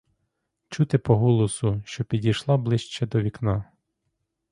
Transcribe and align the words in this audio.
Чути 0.69 0.97
по 0.97 1.15
голосу, 1.17 1.81
що 1.85 2.03
підійшла 2.05 2.57
ближче 2.57 3.05
до 3.07 3.21
вікна. 3.21 3.65